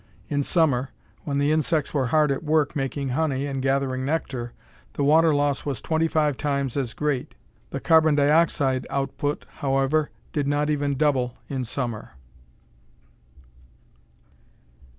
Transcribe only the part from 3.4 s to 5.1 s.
and gathering nectar the